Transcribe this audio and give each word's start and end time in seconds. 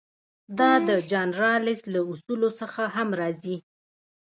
دا 0.59 0.71
د 0.87 0.89
جان 1.11 1.29
رالز 1.41 1.79
له 1.93 2.01
اصولو 2.11 2.49
څخه 2.59 2.81
هم 2.95 3.09
راځي. 3.21 3.57